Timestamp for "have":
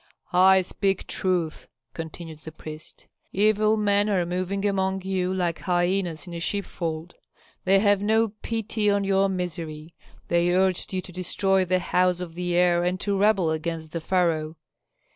7.81-8.01